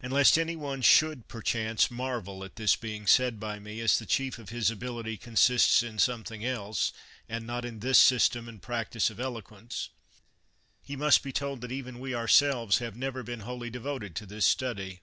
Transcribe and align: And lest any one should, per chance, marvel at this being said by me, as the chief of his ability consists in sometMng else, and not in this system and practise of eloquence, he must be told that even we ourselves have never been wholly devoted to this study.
And 0.00 0.14
lest 0.14 0.38
any 0.38 0.56
one 0.56 0.80
should, 0.80 1.28
per 1.28 1.42
chance, 1.42 1.90
marvel 1.90 2.42
at 2.42 2.56
this 2.56 2.74
being 2.74 3.06
said 3.06 3.38
by 3.38 3.58
me, 3.58 3.80
as 3.80 3.98
the 3.98 4.06
chief 4.06 4.38
of 4.38 4.48
his 4.48 4.70
ability 4.70 5.18
consists 5.18 5.82
in 5.82 5.98
sometMng 5.98 6.42
else, 6.42 6.90
and 7.28 7.46
not 7.46 7.66
in 7.66 7.80
this 7.80 7.98
system 7.98 8.48
and 8.48 8.62
practise 8.62 9.10
of 9.10 9.20
eloquence, 9.20 9.90
he 10.80 10.96
must 10.96 11.22
be 11.22 11.32
told 11.34 11.60
that 11.60 11.70
even 11.70 12.00
we 12.00 12.14
ourselves 12.14 12.78
have 12.78 12.96
never 12.96 13.22
been 13.22 13.40
wholly 13.40 13.68
devoted 13.68 14.16
to 14.16 14.24
this 14.24 14.46
study. 14.46 15.00